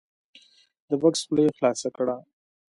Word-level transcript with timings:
د 0.89 0.91
بکس 1.01 1.21
خوله 1.27 1.41
یې 1.45 1.55
خلاصه 1.57 1.89
کړه! 1.97 2.17